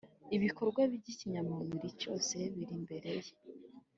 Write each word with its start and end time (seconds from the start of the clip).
Ibikorwa 0.35 0.81
by’ikinyamubiri 0.93 1.89
cyose 2.01 2.35
biri 2.53 2.73
imbere 2.79 3.09
ye, 3.23 3.31